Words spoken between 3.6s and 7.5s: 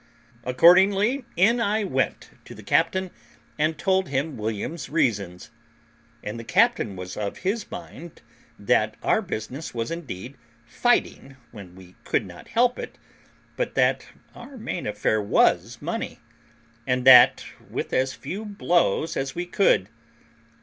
told him William's reasons; and the captain was of